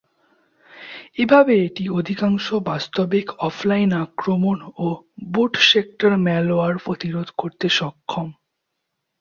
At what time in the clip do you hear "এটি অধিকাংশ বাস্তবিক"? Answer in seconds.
1.65-3.27